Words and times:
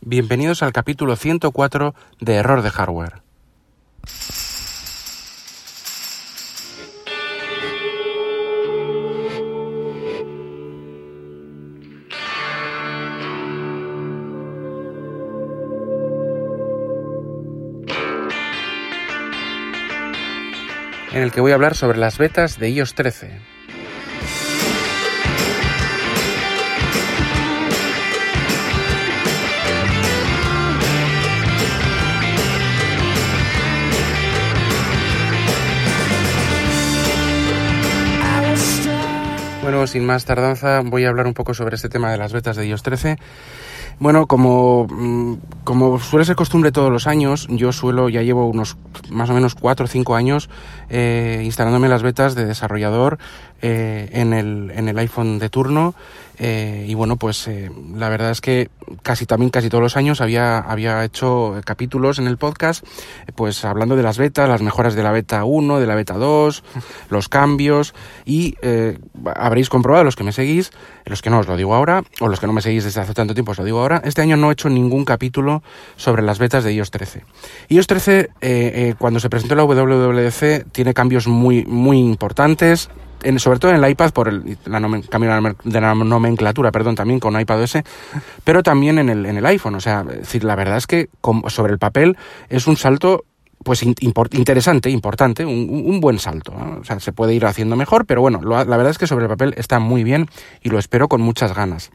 Bienvenidos 0.00 0.62
al 0.62 0.72
capítulo 0.72 1.16
104 1.16 1.94
de 2.20 2.34
Error 2.36 2.62
de 2.62 2.70
Hardware. 2.70 3.22
en 21.10 21.24
el 21.24 21.32
que 21.32 21.40
voy 21.40 21.50
a 21.50 21.56
hablar 21.56 21.74
sobre 21.74 21.98
las 21.98 22.18
betas 22.18 22.60
de 22.60 22.70
iOS 22.70 22.94
13. 22.94 23.57
Sin 39.86 40.04
más 40.04 40.24
tardanza, 40.24 40.80
voy 40.84 41.04
a 41.04 41.08
hablar 41.08 41.26
un 41.26 41.34
poco 41.34 41.54
sobre 41.54 41.76
este 41.76 41.88
tema 41.88 42.10
de 42.10 42.18
las 42.18 42.32
betas 42.32 42.56
de 42.56 42.66
iOS 42.66 42.82
13. 42.82 43.18
Bueno, 44.00 44.26
como, 44.26 44.86
mm, 44.88 45.34
como 45.64 45.98
suele 45.98 46.24
ser 46.24 46.36
costumbre 46.36 46.70
todos 46.70 46.90
los 46.90 47.06
años, 47.06 47.46
yo 47.50 47.72
suelo, 47.72 48.08
ya 48.08 48.22
llevo 48.22 48.46
unos 48.46 48.76
más 49.10 49.28
o 49.30 49.34
menos 49.34 49.54
4 49.54 49.86
o 49.86 49.88
5 49.88 50.14
años 50.14 50.48
eh, 50.88 51.42
instalándome 51.44 51.88
las 51.88 52.02
betas 52.02 52.34
de 52.34 52.44
desarrollador 52.44 53.18
eh, 53.60 54.08
en, 54.12 54.32
el, 54.32 54.70
en 54.74 54.88
el 54.88 54.98
iPhone 54.98 55.38
de 55.38 55.48
turno 55.48 55.94
eh, 56.38 56.86
y 56.88 56.94
bueno, 56.94 57.16
pues 57.16 57.48
eh, 57.48 57.70
la 57.94 58.08
verdad 58.08 58.30
es 58.30 58.40
que 58.40 58.70
casi 59.02 59.26
también 59.26 59.50
casi 59.50 59.68
todos 59.68 59.82
los 59.82 59.96
años 59.96 60.20
había, 60.20 60.58
había 60.58 61.04
hecho 61.04 61.60
capítulos 61.64 62.18
en 62.18 62.26
el 62.26 62.38
podcast, 62.38 62.84
pues 63.34 63.64
hablando 63.64 63.96
de 63.96 64.02
las 64.02 64.18
betas, 64.18 64.48
las 64.48 64.62
mejoras 64.62 64.94
de 64.94 65.02
la 65.02 65.10
beta 65.10 65.44
1, 65.44 65.80
de 65.80 65.86
la 65.86 65.94
beta 65.94 66.14
2, 66.14 66.64
los 67.10 67.28
cambios 67.28 67.94
y 68.24 68.56
eh, 68.62 68.98
habréis 69.34 69.68
comprobado 69.68 70.04
los 70.04 70.16
que 70.16 70.24
me 70.24 70.32
seguís, 70.32 70.70
los 71.04 71.22
que 71.22 71.30
no 71.30 71.40
os 71.40 71.48
lo 71.48 71.56
digo 71.56 71.74
ahora, 71.74 72.04
o 72.20 72.28
los 72.28 72.38
que 72.38 72.46
no 72.46 72.52
me 72.52 72.62
seguís 72.62 72.84
desde 72.84 73.00
hace 73.00 73.14
tanto 73.14 73.34
tiempo 73.34 73.52
os 73.52 73.58
lo 73.58 73.64
digo 73.64 73.80
ahora, 73.80 74.00
este 74.04 74.22
año 74.22 74.36
no 74.36 74.50
he 74.50 74.52
hecho 74.52 74.68
ningún 74.68 75.04
capítulo 75.04 75.62
sobre 75.96 76.22
las 76.22 76.38
betas 76.38 76.62
de 76.62 76.72
iOS 76.72 76.90
13. 76.90 77.24
iOS 77.68 77.86
13, 77.86 78.94
cuando 78.98 79.20
se 79.20 79.28
presentó 79.28 79.54
la 79.54 79.64
WWDC, 79.64 80.70
tiene 80.70 80.94
cambios 80.94 81.26
muy, 81.26 81.64
muy 81.64 81.98
importantes, 81.98 82.90
sobre 83.38 83.58
todo 83.58 83.72
en 83.72 83.82
el 83.82 83.90
iPad 83.90 84.12
por 84.12 84.28
el 84.28 84.58
cambio 85.08 85.54
de 85.64 85.80
la 85.80 85.94
nomenclatura, 85.94 86.70
perdón, 86.70 86.94
también 86.94 87.20
con 87.20 87.38
iPadOS, 87.38 87.78
pero 88.44 88.62
también 88.62 88.98
en 88.98 89.08
el, 89.08 89.26
en 89.26 89.36
el 89.36 89.46
iPhone. 89.46 89.74
O 89.74 89.80
sea, 89.80 90.02
decir, 90.04 90.44
la 90.44 90.56
verdad 90.56 90.76
es 90.76 90.86
que 90.86 91.08
sobre 91.48 91.72
el 91.72 91.78
papel 91.78 92.16
es 92.48 92.66
un 92.66 92.76
salto 92.76 93.24
pues 93.64 93.82
interesante, 93.82 94.88
importante, 94.88 95.44
un, 95.44 96.00
buen 96.00 96.18
salto. 96.18 96.54
O 96.80 96.84
sea, 96.84 97.00
se 97.00 97.12
puede 97.12 97.34
ir 97.34 97.44
haciendo 97.44 97.76
mejor, 97.76 98.06
pero 98.06 98.20
bueno, 98.20 98.40
la 98.42 98.64
verdad 98.64 98.90
es 98.90 98.98
que 98.98 99.06
sobre 99.06 99.24
el 99.24 99.28
papel 99.28 99.54
está 99.56 99.78
muy 99.78 100.04
bien 100.04 100.28
y 100.62 100.70
lo 100.70 100.78
espero 100.78 101.08
con 101.08 101.20
muchas 101.20 101.54
ganas. 101.54 101.90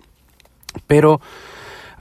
Pero 0.87 1.21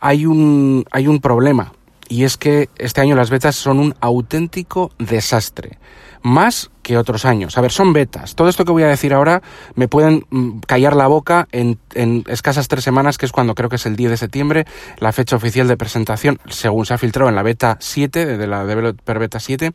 hay 0.01 0.27
un, 0.27 0.85
hay 0.91 1.07
un 1.07 1.21
problema 1.21 1.73
y 2.09 2.25
es 2.25 2.37
que 2.37 2.69
este 2.77 3.01
año 3.01 3.15
las 3.15 3.31
betas 3.31 3.57
son 3.57 3.79
un 3.79 3.95
auténtico 4.01 4.91
desastre 4.99 5.79
más 6.23 6.71
que 6.83 6.97
otros 6.97 7.25
años. 7.25 7.57
A 7.59 7.61
ver, 7.61 7.71
son 7.71 7.93
betas. 7.93 8.35
Todo 8.35 8.49
esto 8.49 8.65
que 8.65 8.73
voy 8.73 8.83
a 8.83 8.89
decir 8.89 9.15
ahora 9.15 9.43
me 9.75 9.89
pueden 9.89 10.27
mm, 10.31 10.59
callar 10.67 10.97
la 10.97 11.07
boca 11.07 11.49
en, 11.53 11.79
escasas 12.27 12.69
tres 12.69 12.85
semanas, 12.85 13.19
que 13.19 13.27
es 13.27 13.33
cuando 13.33 13.55
creo 13.55 13.69
que 13.69 13.77
es 13.77 13.87
el 13.87 13.97
10 13.97 14.11
de 14.11 14.17
septiembre, 14.17 14.67
la 14.99 15.13
fecha 15.13 15.37
oficial 15.37 15.69
de 15.69 15.77
presentación, 15.77 16.39
según 16.49 16.87
se 16.87 16.95
ha 16.95 16.99
filtrado 16.99 17.29
en 17.29 17.37
la 17.37 17.43
beta 17.43 17.77
7, 17.81 18.37
de 18.37 18.47
la 18.47 18.65
Developer 18.65 19.19
Beta 19.19 19.39
7, 19.39 19.73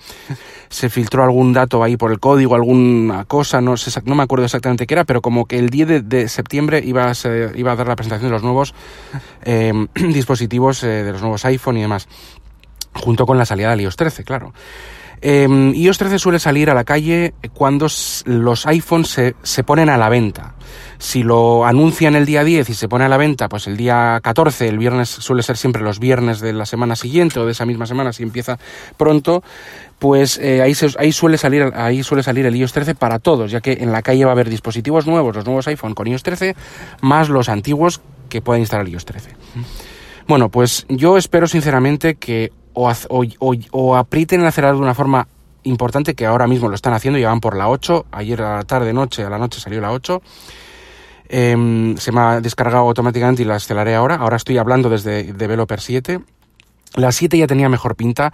se 0.70 0.90
filtró 0.90 1.24
algún 1.24 1.54
dato 1.54 1.84
ahí 1.84 1.96
por 1.96 2.12
el 2.12 2.20
código, 2.20 2.56
alguna 2.56 3.26
cosa, 3.26 3.62
no, 3.62 3.78
sé, 3.78 4.02
no 4.06 4.16
me 4.16 4.24
acuerdo 4.24 4.46
exactamente 4.46 4.86
qué 4.86 4.96
era, 4.96 5.06
pero 5.06 5.22
como 5.22 5.46
que 5.46 5.60
el 5.60 5.70
10 5.70 6.10
de, 6.10 6.28
septiembre 6.28 6.82
iba 6.84 7.10
a, 7.10 7.14
iba 7.56 7.72
a 7.72 7.76
dar 7.76 7.88
la 7.88 7.96
presentación 7.96 8.30
de 8.30 8.34
los 8.34 8.44
nuevos 8.44 8.74
eh, 9.44 9.74
dispositivos, 9.96 10.84
eh, 10.84 11.04
de 11.04 11.12
los 11.14 11.22
nuevos 11.22 11.46
iPhone 11.46 11.78
y 11.78 11.82
demás, 11.82 12.08
junto 12.94 13.26
con 13.26 13.38
la 13.38 13.46
salida 13.46 13.76
de 13.76 13.84
iOS 13.84 13.96
13, 13.96 14.24
claro. 14.24 14.54
Eh, 15.22 15.48
iOS 15.76 15.98
13 15.98 16.20
suele 16.20 16.40
salir 16.40 16.70
a 16.70 16.74
la 16.74 16.84
calle 16.84 17.34
cuando 17.54 17.88
los 18.26 18.66
iPhones 18.66 19.34
se, 19.42 19.64
ponen 19.64 19.90
a 19.90 19.98
la 19.98 20.10
venta. 20.10 20.56
Si 21.00 21.24
lo 21.24 21.66
anuncian 21.66 22.16
el 22.16 22.26
día 22.26 22.44
10 22.44 22.70
y 22.70 22.74
se 22.74 22.88
pone 22.88 23.06
a 23.06 23.10
la 23.10 23.18
venta, 23.18 23.50
pues 23.50 23.68
el 23.68 23.78
día 23.78 24.20
14, 24.22 24.68
el 24.68 24.78
viernes 24.78 25.10
suele 25.10 25.44
ser 25.44 25.58
siempre 25.58 25.82
los 25.82 26.00
viernes 26.00 26.40
de 26.40 26.54
la 26.54 26.66
semana 26.66 26.96
siguiente 26.96 27.40
o 27.40 27.46
de 27.46 27.52
esa 27.52 27.66
misma 27.66 27.86
semana 27.86 28.14
si 28.14 28.24
empieza 28.24 28.58
pronto, 28.98 29.44
pues 30.00 30.38
eh, 30.38 30.62
ahí, 30.62 30.74
ahí, 31.00 31.12
suele 31.12 31.38
salir, 31.38 31.72
ahí 31.76 32.04
suele 32.04 32.24
salir 32.24 32.46
el 32.46 32.56
iOS 32.56 32.74
13 32.74 32.96
para 32.96 33.20
todos, 33.20 33.52
ya 33.52 33.62
que 33.62 33.74
en 33.74 33.92
la 33.92 34.02
calle 34.02 34.26
va 34.26 34.32
a 34.32 34.34
haber 34.34 34.50
dispositivos 34.50 35.08
nuevos, 35.08 35.36
los 35.36 35.46
nuevos 35.46 35.68
iPhone 35.68 35.94
con 35.94 36.08
iOS 36.08 36.24
13, 36.24 36.56
más 37.02 37.30
los 37.30 37.50
antiguos 37.50 38.02
que 38.30 38.42
pueden 38.42 38.62
instalar 38.62 38.88
iOS 38.88 39.06
13. 39.06 39.32
Bueno, 40.28 40.50
pues 40.50 40.86
yo 40.90 41.18
espero 41.18 41.48
sinceramente 41.48 42.16
que 42.16 42.52
o, 42.78 43.96
aprieten 43.96 44.42
el 44.42 44.48
acelerador 44.48 44.78
de 44.78 44.84
una 44.84 44.94
forma 44.94 45.28
importante 45.64 46.14
que 46.14 46.26
ahora 46.26 46.48
mismo 46.48 46.70
lo 46.70 46.76
están 46.76 46.94
haciendo, 46.94 47.20
ya 47.20 47.30
van 47.30 47.42
por 47.42 47.58
la 47.58 47.70
8, 47.70 48.06
ayer 48.12 48.42
a 48.42 48.58
la 48.58 48.64
tarde, 48.64 48.94
noche, 48.94 49.24
a 49.24 49.30
la 49.30 49.38
noche 49.38 49.60
salió 49.60 49.82
la 49.82 49.92
8. 49.92 50.22
Em, 51.30 51.98
se 51.98 52.12
me 52.14 52.22
ha 52.22 52.40
descargado 52.40 52.88
automáticamente 52.88 53.42
y 53.42 53.46
la 53.46 53.56
aceleré 53.56 53.96
ahora. 53.96 54.16
Ahora 54.16 54.38
estoy 54.38 54.58
hablando 54.58 54.90
desde 54.90 55.34
Developer 55.34 55.82
7. 55.82 56.22
La 56.96 57.12
7 57.12 57.38
ya 57.38 57.48
tenía 57.48 57.68
mejor 57.68 57.96
pinta, 57.96 58.34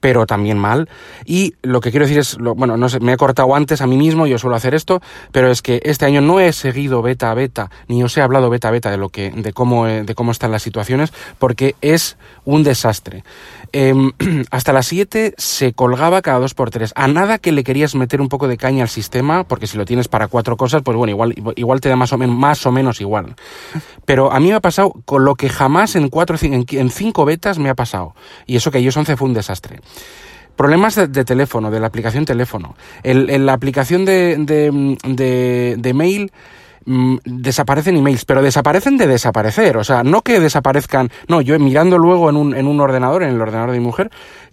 pero 0.00 0.24
también 0.24 0.56
mal. 0.56 0.88
Y 1.26 1.54
lo 1.62 1.80
que 1.80 1.90
quiero 1.90 2.06
decir 2.06 2.18
es, 2.18 2.38
bueno, 2.38 2.76
no 2.76 2.88
sé, 2.88 3.00
me 3.00 3.12
he 3.12 3.16
cortado 3.16 3.54
antes 3.54 3.80
a 3.80 3.86
mí 3.86 3.96
mismo, 3.96 4.26
yo 4.26 4.38
suelo 4.38 4.56
hacer 4.56 4.74
esto, 4.74 5.02
pero 5.32 5.50
es 5.50 5.62
que 5.62 5.80
este 5.84 6.06
año 6.06 6.20
no 6.20 6.40
he 6.40 6.52
seguido 6.52 7.02
beta 7.02 7.30
a 7.30 7.34
beta, 7.34 7.70
ni 7.88 8.02
os 8.02 8.16
he 8.16 8.22
hablado 8.22 8.50
beta 8.50 8.68
a 8.68 8.70
beta 8.70 8.90
de 8.90 8.96
lo 8.96 9.08
que, 9.08 9.30
de 9.30 9.52
cómo, 9.52 9.86
eh, 9.86 10.04
de 10.04 10.14
cómo 10.14 10.32
están 10.32 10.52
las 10.52 10.62
situaciones, 10.62 11.12
porque 11.38 11.74
es 11.80 12.16
un 12.44 12.62
desastre. 12.62 13.24
Em, 13.72 14.12
hasta 14.50 14.72
las 14.72 14.86
7 14.86 15.34
se 15.36 15.72
colgaba 15.72 16.22
cada 16.22 16.38
dos 16.38 16.54
por 16.54 16.70
tres. 16.70 16.92
A 16.96 17.08
nada 17.08 17.38
que 17.38 17.52
le 17.52 17.64
querías 17.64 17.94
meter 17.94 18.20
un 18.20 18.28
poco 18.28 18.48
de 18.48 18.56
caña 18.56 18.82
al 18.82 18.88
sistema, 18.88 19.44
porque 19.44 19.66
si 19.66 19.76
lo 19.76 19.84
tienes 19.84 20.08
para 20.08 20.28
cuatro 20.28 20.56
cosas, 20.56 20.82
pues 20.82 20.96
bueno, 20.96 21.10
igual, 21.10 21.34
igual 21.56 21.80
te 21.80 21.88
da 21.88 21.96
más 21.96 22.12
o 22.12 22.18
menos, 22.18 22.36
más 22.36 22.64
o 22.66 22.72
menos 22.72 23.00
igual. 23.00 23.34
Pero 24.04 24.32
a 24.32 24.40
mí 24.40 24.48
me 24.48 24.54
ha 24.54 24.60
pasado 24.60 24.92
con 25.04 25.24
lo 25.24 25.34
que 25.34 25.48
jamás 25.48 25.96
en 25.96 26.08
cuatro, 26.08 26.36
en, 26.40 26.64
en 26.68 26.90
cinco 26.90 27.24
betas 27.24 27.58
me 27.58 27.68
ha 27.68 27.74
pasado. 27.74 28.14
Y 28.46 28.56
eso 28.56 28.70
que 28.70 28.78
ellos 28.78 28.96
11 28.96 29.16
fue 29.16 29.28
un 29.28 29.34
desastre. 29.34 29.80
Problemas 30.56 30.96
de, 30.96 31.24
teléfono, 31.24 31.70
de 31.70 31.78
la 31.78 31.86
aplicación 31.86 32.24
teléfono. 32.24 32.74
El, 33.04 33.46
la 33.46 33.52
aplicación 33.52 34.04
de, 34.04 34.36
de, 34.38 35.76
de 35.78 35.94
mail 35.94 36.32
mm, 36.88 37.18
desaparecen 37.24 37.96
emails, 37.96 38.24
pero 38.24 38.42
desaparecen 38.42 38.96
de 38.96 39.06
desaparecer. 39.06 39.76
O 39.76 39.84
sea, 39.84 40.02
no 40.02 40.22
que 40.22 40.40
desaparezcan. 40.40 41.10
No, 41.28 41.40
yo 41.40 41.58
mirando 41.58 41.98
luego 41.98 42.30
en 42.30 42.36
un, 42.36 42.54
en 42.54 42.66
un 42.66 42.80
ordenador, 42.80 43.22
en 43.22 43.30
el 43.30 43.40
ordenador 43.40 43.70
de 43.72 43.78
mi 43.78 43.84
mujer, 43.84 44.10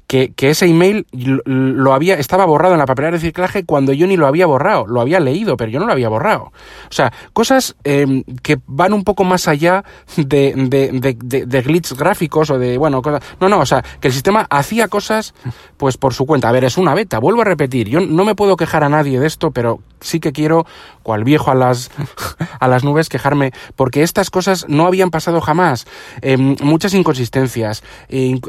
que, 0.07 0.33
que 0.33 0.49
ese 0.49 0.65
email 0.67 1.07
lo 1.13 1.93
había, 1.93 2.15
estaba 2.15 2.45
borrado 2.45 2.73
en 2.73 2.79
la 2.79 2.85
papelera 2.85 3.11
de 3.11 3.17
reciclaje 3.17 3.65
cuando 3.65 3.93
yo 3.93 4.07
ni 4.07 4.17
lo 4.17 4.27
había 4.27 4.45
borrado, 4.45 4.85
lo 4.87 5.01
había 5.01 5.19
leído, 5.19 5.57
pero 5.57 5.71
yo 5.71 5.79
no 5.79 5.85
lo 5.85 5.91
había 5.91 6.09
borrado. 6.09 6.51
O 6.89 6.91
sea, 6.91 7.11
cosas 7.33 7.75
eh, 7.83 8.23
que 8.43 8.59
van 8.67 8.93
un 8.93 9.03
poco 9.03 9.23
más 9.23 9.47
allá 9.47 9.83
de, 10.17 10.53
de, 10.55 10.91
de, 10.91 11.45
de, 11.45 11.61
glitches 11.61 11.97
gráficos 11.97 12.49
o 12.49 12.59
de, 12.59 12.77
bueno, 12.77 13.01
cosas. 13.01 13.23
No, 13.39 13.49
no, 13.49 13.59
o 13.59 13.65
sea, 13.65 13.83
que 13.99 14.07
el 14.09 14.13
sistema 14.13 14.45
hacía 14.49 14.87
cosas, 14.87 15.33
pues 15.77 15.97
por 15.97 16.13
su 16.13 16.25
cuenta. 16.25 16.49
A 16.49 16.51
ver, 16.51 16.65
es 16.65 16.77
una 16.77 16.93
beta, 16.93 17.19
vuelvo 17.19 17.41
a 17.41 17.45
repetir, 17.45 17.89
yo 17.89 17.99
no 17.99 18.25
me 18.25 18.35
puedo 18.35 18.57
quejar 18.57 18.83
a 18.83 18.89
nadie 18.89 19.19
de 19.19 19.27
esto, 19.27 19.51
pero 19.51 19.79
sí 20.01 20.19
que 20.19 20.31
quiero, 20.31 20.65
cual 21.03 21.23
viejo 21.23 21.51
a 21.51 21.55
las, 21.55 21.89
a 22.59 22.67
las 22.67 22.83
nubes, 22.83 23.09
quejarme, 23.09 23.51
porque 23.75 24.03
estas 24.03 24.29
cosas 24.29 24.65
no 24.69 24.85
habían 24.85 25.09
pasado 25.09 25.41
jamás. 25.41 25.87
Eh, 26.21 26.37
muchas 26.37 26.93
inconsistencias. 26.93 27.83
Eh, 28.09 28.39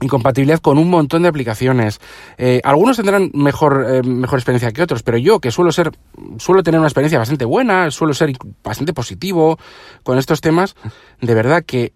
incompatibilidad 0.00 0.60
con 0.60 0.78
un 0.78 0.90
montón 0.90 1.22
de 1.22 1.28
aplicaciones. 1.28 2.00
Eh, 2.36 2.60
algunos 2.64 2.96
tendrán 2.96 3.30
mejor, 3.34 3.86
eh, 3.88 4.02
mejor 4.02 4.38
experiencia 4.38 4.72
que 4.72 4.82
otros, 4.82 5.02
pero 5.02 5.18
yo, 5.18 5.40
que 5.40 5.50
suelo 5.50 5.72
ser, 5.72 5.92
suelo 6.38 6.62
tener 6.62 6.78
una 6.78 6.88
experiencia 6.88 7.18
bastante 7.18 7.44
buena, 7.44 7.90
suelo 7.90 8.14
ser 8.14 8.32
bastante 8.62 8.92
positivo 8.92 9.58
con 10.02 10.18
estos 10.18 10.40
temas, 10.40 10.76
de 11.20 11.34
verdad 11.34 11.64
que 11.64 11.92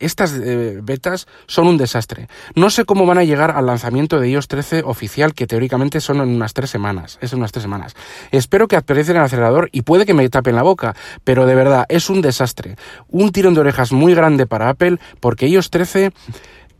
estas 0.00 0.32
eh, 0.32 0.80
betas 0.82 1.28
son 1.46 1.68
un 1.68 1.76
desastre. 1.76 2.28
No 2.54 2.70
sé 2.70 2.84
cómo 2.84 3.06
van 3.06 3.18
a 3.18 3.24
llegar 3.24 3.50
al 3.50 3.66
lanzamiento 3.66 4.18
de 4.18 4.30
iOS 4.30 4.48
13 4.48 4.82
oficial, 4.84 5.34
que 5.34 5.46
teóricamente 5.46 6.00
son 6.00 6.20
en 6.20 6.30
unas 6.30 6.54
tres 6.54 6.70
semanas. 6.70 7.18
Es 7.20 7.32
en 7.32 7.38
unas 7.38 7.52
tres 7.52 7.62
semanas. 7.62 7.94
Espero 8.32 8.66
que 8.66 8.76
actualicen 8.76 9.16
el 9.16 9.22
acelerador 9.22 9.68
y 9.72 9.82
puede 9.82 10.06
que 10.06 10.14
me 10.14 10.28
tapen 10.28 10.56
la 10.56 10.62
boca, 10.62 10.96
pero 11.22 11.46
de 11.46 11.54
verdad 11.54 11.84
es 11.88 12.10
un 12.10 12.22
desastre. 12.22 12.76
Un 13.08 13.30
tirón 13.30 13.54
de 13.54 13.60
orejas 13.60 13.92
muy 13.92 14.14
grande 14.14 14.46
para 14.46 14.70
Apple, 14.70 14.98
porque 15.20 15.48
iOS 15.48 15.70
13 15.70 16.12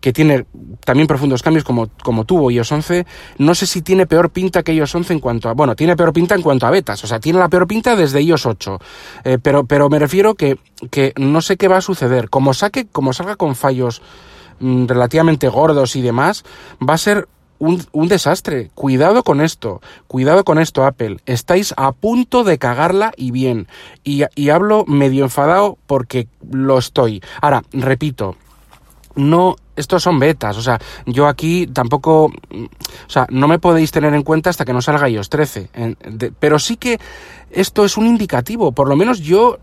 que 0.01 0.13
tiene 0.13 0.47
también 0.85 1.07
profundos 1.07 1.43
cambios 1.43 1.65
como, 1.65 1.89
como 2.03 2.25
tuvo 2.25 2.51
iOS 2.51 2.73
11, 2.73 3.07
no 3.39 3.55
sé 3.55 3.67
si 3.67 3.83
tiene 3.83 4.07
peor 4.07 4.31
pinta 4.31 4.63
que 4.63 4.73
iOS 4.73 4.95
11 4.95 5.13
en 5.15 5.21
cuanto 5.21 5.49
a, 5.49 5.53
bueno, 5.53 5.77
tiene 5.77 5.97
peor 5.97 6.13
pinta 6.13 6.35
en 6.35 6.43
cuanto 6.43 6.67
a 6.67 6.71
betas, 6.71 7.03
o 7.05 7.07
sea, 7.07 7.21
tiene 7.21 7.39
la 7.39 7.49
peor 7.49 7.67
pinta 7.67 7.97
desde 7.97 8.23
iOS 8.23 8.47
8, 8.47 8.79
eh, 9.25 9.39
pero, 9.43 9.65
pero 9.65 9.89
me 9.89 9.99
refiero 9.99 10.35
que, 10.35 10.59
que 10.91 11.13
no 11.17 11.41
sé 11.41 11.57
qué 11.57 11.69
va 11.69 11.79
a 11.79 11.83
suceder, 11.83 12.31
como 12.31 12.55
saque, 12.55 12.87
como 12.87 13.13
salga 13.13 13.37
con 13.37 13.55
fallos 13.55 14.03
mm, 14.61 14.87
relativamente 14.87 15.49
gordos 15.49 15.97
y 15.97 16.03
demás, 16.03 16.45
va 16.87 16.95
a 16.95 16.99
ser 16.99 17.29
un, 17.59 17.85
un, 17.93 18.09
desastre. 18.09 18.71
Cuidado 18.75 19.23
con 19.23 19.43
esto, 19.43 19.83
cuidado 20.07 20.45
con 20.45 20.59
esto, 20.59 20.85
Apple. 20.85 21.19
Estáis 21.27 21.75
a 21.77 21.93
punto 21.93 22.43
de 22.43 22.57
cagarla 22.57 23.13
y 23.17 23.33
bien. 23.33 23.69
Y, 24.03 24.23
y 24.35 24.49
hablo 24.49 24.87
medio 24.87 25.25
enfadado 25.25 25.77
porque 25.87 26.27
lo 26.51 26.79
estoy. 26.79 27.23
Ahora, 27.43 27.63
repito, 27.73 28.37
no 29.15 29.57
estos 29.77 30.03
son 30.03 30.19
betas, 30.19 30.57
o 30.57 30.63
sea, 30.63 30.79
yo 31.07 31.27
aquí 31.27 31.67
tampoco, 31.67 32.27
o 32.27 32.31
sea, 33.09 33.27
no 33.31 33.49
me 33.49 33.59
podéis 33.59 33.91
tener 33.91 34.15
en 34.15 34.23
cuenta 34.23 34.51
hasta 34.51 34.65
que 34.65 34.73
no 34.73 34.83
salga 34.83 35.09
iOS 35.09 35.31
13, 35.31 35.71
pero 36.39 36.59
sí 36.59 36.77
que 36.77 36.99
esto 37.51 37.85
es 37.85 37.97
un 37.97 38.07
indicativo, 38.07 38.73
por 38.73 38.89
lo 38.89 38.97
menos 38.97 39.21
yo, 39.21 39.59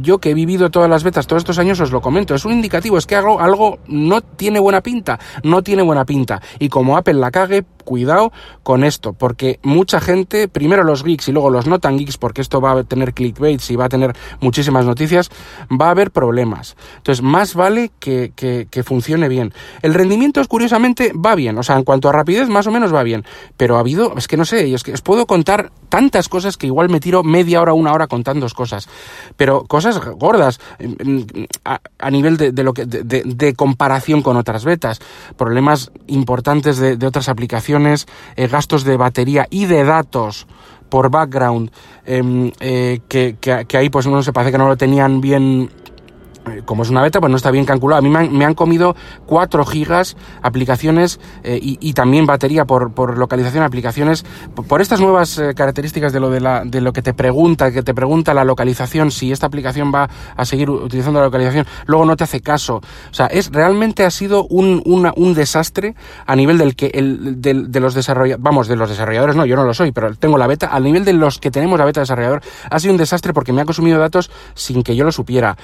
yo 0.00 0.18
que 0.18 0.30
he 0.30 0.34
vivido 0.34 0.70
todas 0.70 0.90
las 0.90 1.04
betas 1.04 1.26
todos 1.26 1.42
estos 1.42 1.58
años 1.58 1.80
os 1.80 1.92
lo 1.92 2.00
comento, 2.00 2.34
es 2.34 2.44
un 2.44 2.52
indicativo, 2.52 2.98
es 2.98 3.06
que 3.06 3.16
algo, 3.16 3.40
algo 3.40 3.78
no 3.86 4.20
tiene 4.20 4.58
buena 4.58 4.80
pinta, 4.82 5.18
no 5.44 5.62
tiene 5.62 5.82
buena 5.82 6.04
pinta, 6.04 6.40
y 6.58 6.68
como 6.68 6.96
Apple 6.96 7.14
la 7.14 7.30
cague, 7.30 7.64
cuidado 7.84 8.32
con 8.62 8.84
esto, 8.84 9.12
porque 9.12 9.58
mucha 9.62 10.00
gente, 10.00 10.48
primero 10.48 10.84
los 10.84 11.02
geeks 11.02 11.28
y 11.28 11.32
luego 11.32 11.50
los 11.50 11.66
no 11.66 11.78
tan 11.78 11.98
geeks, 11.98 12.18
porque 12.18 12.40
esto 12.40 12.60
va 12.60 12.72
a 12.72 12.84
tener 12.84 13.14
clickbaits 13.14 13.70
y 13.70 13.76
va 13.76 13.86
a 13.86 13.88
tener 13.88 14.14
muchísimas 14.40 14.84
noticias, 14.84 15.30
va 15.70 15.88
a 15.88 15.90
haber 15.90 16.10
problemas. 16.10 16.76
Entonces, 16.98 17.22
más 17.22 17.54
vale 17.54 17.90
que, 17.98 18.32
que 18.36 18.82
funcione 18.84 19.28
bien. 19.28 19.39
El 19.82 19.94
rendimiento, 19.94 20.44
curiosamente, 20.46 21.12
va 21.14 21.34
bien, 21.34 21.56
o 21.56 21.62
sea, 21.62 21.76
en 21.76 21.84
cuanto 21.84 22.08
a 22.08 22.12
rapidez, 22.12 22.48
más 22.48 22.66
o 22.66 22.70
menos 22.70 22.92
va 22.94 23.02
bien, 23.02 23.24
pero 23.56 23.76
ha 23.76 23.80
habido, 23.80 24.14
es 24.16 24.28
que 24.28 24.36
no 24.36 24.44
sé, 24.44 24.72
es 24.74 24.82
que 24.82 24.92
os 24.92 25.02
puedo 25.02 25.26
contar 25.26 25.70
tantas 25.88 26.28
cosas 26.28 26.56
que 26.56 26.66
igual 26.66 26.88
me 26.88 27.00
tiro 27.00 27.22
media 27.22 27.62
hora, 27.62 27.72
una 27.72 27.92
hora 27.92 28.06
contando 28.06 28.40
cosas, 28.54 28.88
pero 29.36 29.64
cosas 29.64 29.98
gordas 29.98 30.60
a, 31.64 32.10
nivel 32.10 32.36
de, 32.36 32.62
lo 32.62 32.72
que, 32.72 32.86
de, 32.86 33.54
comparación 33.54 34.22
con 34.22 34.36
otras 34.36 34.64
betas, 34.64 35.00
problemas 35.36 35.90
importantes 36.06 36.78
de, 36.78 37.06
otras 37.06 37.28
aplicaciones, 37.28 38.06
eh, 38.36 38.48
gastos 38.48 38.84
de 38.84 38.96
batería 38.96 39.46
y 39.50 39.66
de 39.66 39.84
datos 39.84 40.46
por 40.88 41.10
background, 41.10 41.70
em, 42.04 42.50
eh, 42.58 43.00
que, 43.08 43.36
que, 43.40 43.76
ahí 43.76 43.90
pues 43.90 44.06
no 44.06 44.22
se 44.22 44.32
parece 44.32 44.52
que 44.52 44.58
no 44.58 44.68
lo 44.68 44.76
tenían 44.76 45.20
bien 45.20 45.70
como 46.64 46.82
es 46.82 46.90
una 46.90 47.02
beta, 47.02 47.20
pues 47.20 47.30
no 47.30 47.36
está 47.36 47.50
bien 47.50 47.64
calculado. 47.64 47.98
A 47.98 48.02
mí 48.02 48.08
me 48.08 48.44
han, 48.44 48.54
comido 48.54 48.96
4 49.26 49.64
gigas 49.64 50.16
aplicaciones 50.42 51.20
eh, 51.42 51.58
y, 51.60 51.92
también 51.92 52.26
batería 52.26 52.64
por, 52.64 52.92
por 52.92 53.18
localización 53.18 53.62
aplicaciones. 53.62 54.24
Por, 54.54 54.80
estas 54.80 55.00
nuevas 55.00 55.38
eh, 55.38 55.54
características 55.54 56.12
de 56.12 56.20
lo, 56.20 56.30
de, 56.30 56.40
la, 56.40 56.64
lo 56.64 56.92
que 56.92 57.02
te 57.02 57.14
pregunta, 57.14 57.70
que 57.70 57.82
te 57.82 57.94
pregunta 57.94 58.34
la 58.34 58.44
localización, 58.44 59.10
si 59.10 59.32
esta 59.32 59.46
aplicación 59.46 59.92
va 59.94 60.08
a 60.36 60.44
seguir 60.44 60.70
utilizando 60.70 61.20
la 61.20 61.26
localización, 61.26 61.66
luego 61.86 62.04
no 62.04 62.16
te 62.16 62.24
hace 62.24 62.40
caso. 62.40 62.76
O 62.76 63.14
sea, 63.14 63.26
es 63.26 63.50
realmente 63.50 64.04
ha 64.04 64.10
sido 64.10 64.44
un, 64.44 64.82
un 64.84 65.34
desastre 65.34 65.94
a 66.26 66.36
nivel 66.36 66.58
del 66.58 66.76
que 66.76 66.86
el, 66.94 67.40
de 67.40 67.80
los 67.80 67.94
desarrolladores, 67.94 68.42
vamos, 68.42 68.68
de 68.68 68.76
los 68.76 68.88
desarrolladores, 68.88 69.36
no, 69.36 69.46
yo 69.46 69.56
no 69.56 69.64
lo 69.64 69.74
soy, 69.74 69.92
pero 69.92 70.14
tengo 70.14 70.38
la 70.38 70.46
beta, 70.46 70.66
al 70.66 70.84
nivel 70.84 71.04
de 71.04 71.12
los 71.12 71.38
que 71.38 71.50
tenemos 71.50 71.78
la 71.78 71.84
beta 71.84 72.00
desarrollador, 72.00 72.42
ha 72.70 72.78
sido 72.78 72.92
un 72.92 72.98
desastre 72.98 73.32
porque 73.32 73.52
me 73.52 73.62
ha 73.62 73.64
consumido 73.64 73.98
datos 73.98 74.30
sin 74.54 74.82
que 74.82 74.96
yo 74.96 75.04
lo 75.04 75.12
supiera. 75.12 75.56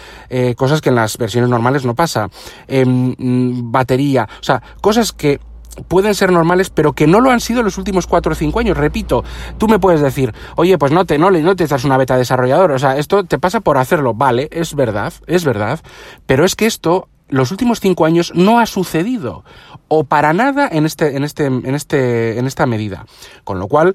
Cosas 0.66 0.80
que 0.80 0.88
en 0.88 0.96
las 0.96 1.16
versiones 1.16 1.48
normales 1.48 1.84
no 1.84 1.94
pasa. 1.94 2.28
Em, 2.66 3.14
mm, 3.16 3.70
batería, 3.70 4.28
o 4.40 4.42
sea, 4.42 4.60
cosas 4.80 5.12
que 5.12 5.38
pueden 5.86 6.12
ser 6.16 6.32
normales, 6.32 6.70
pero 6.70 6.92
que 6.92 7.06
no 7.06 7.20
lo 7.20 7.30
han 7.30 7.40
sido 7.40 7.62
los 7.62 7.78
últimos 7.78 8.08
4 8.08 8.32
o 8.32 8.34
5 8.34 8.58
años. 8.58 8.76
Repito, 8.76 9.22
tú 9.58 9.68
me 9.68 9.78
puedes 9.78 10.00
decir, 10.00 10.34
oye, 10.56 10.76
pues 10.76 10.90
no 10.90 11.04
te, 11.04 11.18
no, 11.18 11.30
no 11.30 11.54
te 11.54 11.62
estás 11.62 11.84
una 11.84 11.98
beta 11.98 12.16
desarrollador, 12.16 12.72
o 12.72 12.78
sea, 12.80 12.96
esto 12.96 13.22
te 13.22 13.38
pasa 13.38 13.60
por 13.60 13.78
hacerlo. 13.78 14.12
Vale, 14.12 14.48
es 14.50 14.74
verdad, 14.74 15.12
es 15.28 15.44
verdad, 15.44 15.78
pero 16.26 16.44
es 16.44 16.56
que 16.56 16.66
esto 16.66 17.08
los 17.28 17.50
últimos 17.50 17.80
cinco 17.80 18.04
años 18.04 18.32
no 18.34 18.60
ha 18.60 18.66
sucedido 18.66 19.44
o 19.88 20.04
para 20.04 20.32
nada 20.32 20.68
en 20.70 20.86
este 20.86 21.16
en 21.16 21.24
este 21.24 21.46
en 21.46 21.74
este 21.74 22.38
en 22.38 22.46
esta 22.46 22.66
medida 22.66 23.06
con 23.44 23.58
lo 23.58 23.68
cual 23.68 23.94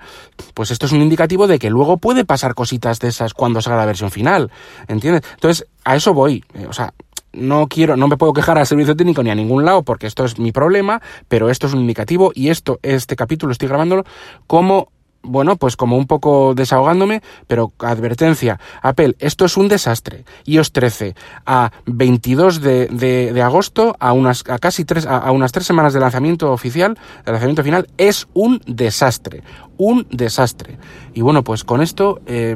pues 0.53 0.71
esto 0.71 0.85
es 0.85 0.91
un 0.91 1.01
indicativo 1.01 1.47
de 1.47 1.59
que 1.59 1.69
luego 1.69 1.97
puede 1.97 2.25
pasar 2.25 2.55
cositas 2.55 2.99
de 2.99 3.09
esas 3.09 3.33
cuando 3.33 3.61
salga 3.61 3.79
la 3.79 3.85
versión 3.85 4.11
final 4.11 4.51
¿entiendes? 4.87 5.23
entonces 5.33 5.67
a 5.83 5.95
eso 5.95 6.13
voy 6.13 6.43
eh, 6.53 6.65
o 6.67 6.73
sea 6.73 6.93
no 7.33 7.67
quiero, 7.67 7.95
no 7.95 8.07
me 8.07 8.17
puedo 8.17 8.33
quejar 8.33 8.57
al 8.57 8.67
servicio 8.67 8.95
técnico 8.95 9.23
ni 9.23 9.29
a 9.29 9.35
ningún 9.35 9.63
lado 9.63 9.83
porque 9.83 10.07
esto 10.07 10.25
es 10.25 10.37
mi 10.37 10.51
problema, 10.51 11.01
pero 11.27 11.49
esto 11.49 11.67
es 11.67 11.73
un 11.73 11.79
indicativo 11.79 12.31
y 12.35 12.49
esto, 12.49 12.79
este 12.81 13.15
capítulo 13.15 13.51
estoy 13.53 13.69
grabándolo 13.69 14.03
como 14.47 14.89
bueno, 15.23 15.55
pues 15.55 15.75
como 15.75 15.97
un 15.97 16.07
poco 16.07 16.53
desahogándome, 16.55 17.21
pero 17.47 17.73
advertencia, 17.79 18.59
Apple, 18.81 19.15
esto 19.19 19.45
es 19.45 19.57
un 19.57 19.67
desastre. 19.67 20.25
iOS 20.45 20.71
13 20.71 21.15
a 21.45 21.71
22 21.85 22.61
de, 22.61 22.87
de, 22.87 23.41
agosto, 23.41 23.95
a 23.99 24.13
unas 24.13 24.43
a 24.49 24.59
casi 24.59 24.85
tres, 24.85 25.05
a, 25.05 25.31
unas 25.31 25.51
tres 25.51 25.65
semanas 25.65 25.93
de 25.93 25.99
lanzamiento 25.99 26.51
oficial, 26.51 26.97
de 27.25 27.31
lanzamiento 27.31 27.63
final, 27.63 27.87
es 27.97 28.27
un 28.33 28.61
desastre, 28.65 29.43
un 29.77 30.07
desastre. 30.09 30.77
Y 31.13 31.21
bueno, 31.21 31.43
pues 31.43 31.63
con 31.63 31.81
esto 31.81 32.21
eh, 32.25 32.55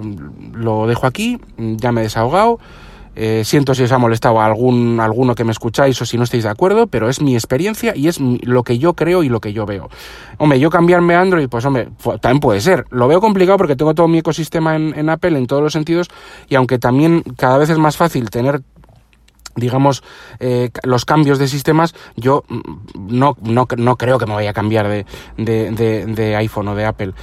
lo 0.53 0.87
dejo 0.87 1.07
aquí, 1.07 1.39
ya 1.57 1.91
me 1.91 2.01
he 2.01 2.03
desahogado. 2.05 2.59
Eh, 3.15 3.43
siento 3.45 3.73
si 3.73 3.83
os 3.83 3.91
ha 3.91 3.97
molestado 3.97 4.41
a 4.41 4.45
algún, 4.45 4.99
alguno 4.99 5.35
que 5.35 5.43
me 5.43 5.51
escucháis 5.51 6.01
o 6.01 6.05
si 6.05 6.17
no 6.17 6.23
estáis 6.23 6.43
de 6.43 6.49
acuerdo, 6.49 6.87
pero 6.87 7.09
es 7.09 7.21
mi 7.21 7.33
experiencia 7.33 7.93
y 7.95 8.07
es 8.07 8.19
lo 8.19 8.63
que 8.63 8.77
yo 8.77 8.93
creo 8.93 9.23
y 9.23 9.29
lo 9.29 9.39
que 9.39 9.53
yo 9.53 9.65
veo. 9.65 9.89
Hombre, 10.37 10.59
yo 10.59 10.69
cambiarme 10.69 11.15
a 11.15 11.21
Android, 11.21 11.47
pues 11.47 11.65
hombre, 11.65 11.89
también 12.21 12.39
puede 12.39 12.61
ser. 12.61 12.85
Lo 12.89 13.07
veo 13.07 13.21
complicado 13.21 13.57
porque 13.57 13.75
tengo 13.75 13.93
todo 13.93 14.07
mi 14.07 14.17
ecosistema 14.17 14.75
en, 14.75 15.09
Apple 15.09 15.37
en 15.37 15.47
todos 15.47 15.63
los 15.63 15.73
sentidos 15.73 16.09
y 16.49 16.55
aunque 16.55 16.77
también 16.77 17.23
cada 17.37 17.57
vez 17.57 17.69
es 17.69 17.77
más 17.77 17.97
fácil 17.97 18.29
tener 18.29 18.61
digamos, 19.57 20.03
eh, 20.41 20.69
los 20.83 21.05
cambios 21.05 21.39
de 21.39 21.47
sistemas, 21.47 21.95
yo 22.17 22.43
mm, 22.49 22.59
no, 23.07 23.37
no, 23.41 23.65
no 23.77 23.95
creo 23.95 24.17
que 24.17 24.25
me 24.25 24.33
vaya 24.33 24.49
a 24.49 24.53
cambiar 24.53 24.89
de, 24.89 25.05
de, 25.37 26.05
de 26.05 26.35
iPhone 26.35 26.67
o 26.67 26.75
de 26.75 26.85
Apple. 26.85 27.13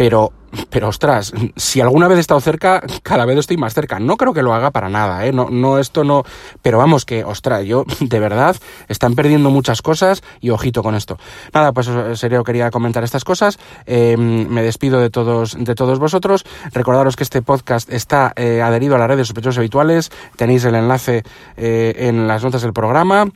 Pero 0.00 0.32
pero 0.70 0.88
ostras, 0.88 1.32
si 1.56 1.80
alguna 1.80 2.08
vez 2.08 2.18
he 2.18 2.20
estado 2.20 2.40
cerca, 2.40 2.82
cada 3.02 3.24
vez 3.24 3.38
estoy 3.38 3.56
más 3.56 3.74
cerca. 3.74 4.00
No 4.00 4.16
creo 4.16 4.32
que 4.32 4.42
lo 4.42 4.52
haga 4.52 4.70
para 4.70 4.88
nada, 4.88 5.24
¿eh? 5.26 5.32
No, 5.32 5.48
no, 5.50 5.78
esto 5.78 6.02
no. 6.02 6.24
Pero 6.62 6.78
vamos, 6.78 7.04
que, 7.04 7.22
ostras, 7.22 7.64
yo, 7.64 7.84
de 8.00 8.18
verdad, 8.18 8.56
están 8.88 9.14
perdiendo 9.14 9.50
muchas 9.50 9.82
cosas 9.82 10.22
y 10.40 10.50
ojito 10.50 10.82
con 10.82 10.94
esto. 10.94 11.18
Nada, 11.52 11.72
pues 11.72 11.86
en 11.86 12.16
serio 12.16 12.42
quería 12.42 12.70
comentar 12.70 13.04
estas 13.04 13.24
cosas. 13.24 13.58
Eh, 13.86 14.16
me 14.16 14.62
despido 14.62 15.00
de 15.00 15.10
todos, 15.10 15.56
de 15.56 15.74
todos 15.74 15.98
vosotros. 15.98 16.44
Recordaros 16.72 17.14
que 17.14 17.22
este 17.22 17.42
podcast 17.42 17.92
está 17.92 18.32
eh, 18.34 18.62
adherido 18.62 18.96
a 18.96 18.98
la 18.98 19.06
red 19.06 19.18
de 19.18 19.24
sospechosos 19.24 19.58
habituales. 19.58 20.10
Tenéis 20.34 20.64
el 20.64 20.74
enlace 20.74 21.22
eh, 21.56 21.94
en 21.96 22.26
las 22.26 22.42
notas 22.42 22.62
del 22.62 22.72
programa. 22.72 23.26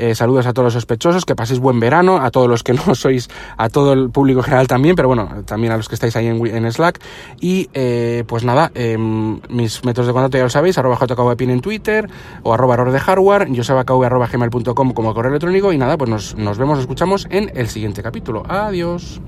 Eh, 0.00 0.14
saludos 0.14 0.46
a 0.46 0.54
todos 0.54 0.64
los 0.64 0.72
sospechosos, 0.72 1.26
que 1.26 1.36
paséis 1.36 1.60
buen 1.60 1.78
verano, 1.78 2.22
a 2.24 2.30
todos 2.30 2.48
los 2.48 2.62
que 2.62 2.72
no 2.72 2.94
sois, 2.94 3.28
a 3.58 3.68
todo 3.68 3.92
el 3.92 4.08
público 4.08 4.42
general 4.42 4.66
también, 4.66 4.96
pero 4.96 5.08
bueno, 5.08 5.28
también 5.44 5.74
a 5.74 5.76
los 5.76 5.90
que 5.90 5.94
estáis 6.06 6.16
ahí 6.16 6.26
en, 6.26 6.44
en 6.46 6.72
Slack. 6.72 7.00
Y 7.40 7.68
eh, 7.74 8.24
pues 8.26 8.44
nada, 8.44 8.70
em, 8.74 9.40
mis 9.48 9.84
métodos 9.84 10.06
de 10.06 10.12
contacto 10.12 10.38
ya 10.38 10.44
lo 10.44 10.50
sabéis, 10.50 10.78
arroba 10.78 10.96
jkvpin 10.96 11.50
en 11.50 11.60
Twitter 11.60 12.08
o 12.42 12.52
arroba 12.52 12.74
error 12.74 12.92
de 12.92 13.00
hardware, 13.00 13.48
josebakv 13.54 14.02
arroba 14.04 14.26
gmail.com 14.26 14.92
como 14.92 15.14
correo 15.14 15.30
electrónico 15.30 15.72
y 15.72 15.78
nada, 15.78 15.96
pues 15.98 16.10
nos, 16.10 16.34
nos 16.36 16.58
vemos, 16.58 16.78
escuchamos 16.78 17.26
en 17.30 17.52
el 17.54 17.68
siguiente 17.68 18.02
capítulo. 18.02 18.42
Adiós. 18.48 19.20